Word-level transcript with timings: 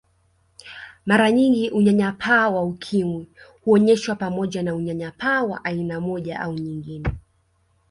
Mara 1.05 1.31
nyingi 1.31 1.69
unyanyapaa 1.69 2.49
wa 2.49 2.63
Ukimwi 2.65 3.27
huonyeshwa 3.65 4.15
pamoja 4.15 4.63
na 4.63 4.75
unyanyapaa 4.75 5.43
wa 5.43 5.65
aina 5.65 5.99
moja 6.01 6.39
au 6.39 6.53
nyingine 6.53 7.09